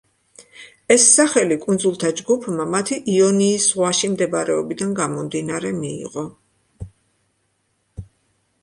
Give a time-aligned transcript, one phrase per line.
[0.93, 6.27] ეს სახელი კუნძულთა ჯგუფმა მათი იონიის ზღვაში მდებარეობიდან გამომდინარე მიიღო.